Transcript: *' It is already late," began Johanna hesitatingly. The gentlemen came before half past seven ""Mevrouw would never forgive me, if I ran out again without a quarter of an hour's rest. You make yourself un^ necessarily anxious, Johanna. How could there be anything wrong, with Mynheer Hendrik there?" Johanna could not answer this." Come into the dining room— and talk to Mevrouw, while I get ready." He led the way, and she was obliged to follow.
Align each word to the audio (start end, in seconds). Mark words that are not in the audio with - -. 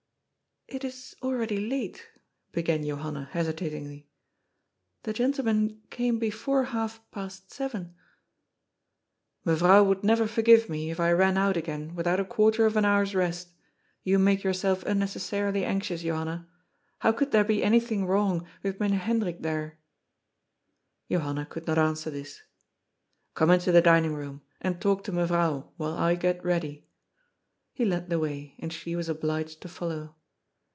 *' 0.71 0.73
It 0.73 0.85
is 0.85 1.13
already 1.21 1.57
late," 1.69 2.07
began 2.53 2.85
Johanna 2.85 3.27
hesitatingly. 3.33 4.07
The 5.03 5.11
gentlemen 5.11 5.81
came 5.89 6.17
before 6.17 6.63
half 6.63 7.01
past 7.11 7.51
seven 7.51 7.93
""Mevrouw 9.45 9.85
would 9.85 10.05
never 10.05 10.27
forgive 10.27 10.69
me, 10.69 10.89
if 10.89 10.97
I 10.97 11.11
ran 11.11 11.37
out 11.37 11.57
again 11.57 11.93
without 11.93 12.21
a 12.21 12.23
quarter 12.23 12.65
of 12.65 12.77
an 12.77 12.85
hour's 12.85 13.13
rest. 13.13 13.49
You 14.05 14.17
make 14.17 14.45
yourself 14.45 14.85
un^ 14.85 14.95
necessarily 14.97 15.65
anxious, 15.65 16.03
Johanna. 16.03 16.47
How 16.99 17.11
could 17.11 17.31
there 17.31 17.43
be 17.43 17.61
anything 17.61 18.05
wrong, 18.05 18.47
with 18.63 18.79
Mynheer 18.79 18.99
Hendrik 19.01 19.41
there?" 19.41 19.77
Johanna 21.11 21.47
could 21.47 21.67
not 21.67 21.79
answer 21.79 22.09
this." 22.09 22.43
Come 23.35 23.51
into 23.51 23.73
the 23.73 23.81
dining 23.81 24.15
room— 24.15 24.41
and 24.61 24.79
talk 24.79 25.03
to 25.03 25.11
Mevrouw, 25.11 25.67
while 25.75 25.97
I 25.97 26.15
get 26.15 26.41
ready." 26.45 26.87
He 27.73 27.83
led 27.83 28.09
the 28.09 28.19
way, 28.19 28.55
and 28.59 28.71
she 28.71 28.95
was 28.95 29.09
obliged 29.09 29.59
to 29.63 29.67
follow. 29.67 30.15